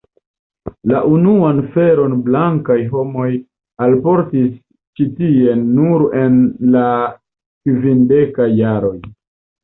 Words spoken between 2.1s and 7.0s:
blankaj homoj alportis ĉi tien nur en la